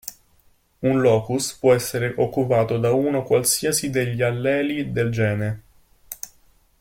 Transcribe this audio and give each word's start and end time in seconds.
Un 0.81 0.95
locus 0.99 1.53
può 1.53 1.75
essere 1.75 2.15
occupato 2.17 2.79
da 2.79 2.91
uno 2.91 3.21
qualsiasi 3.21 3.91
degli 3.91 4.23
alleli 4.23 4.91
del 4.91 5.11
gene. 5.11 5.63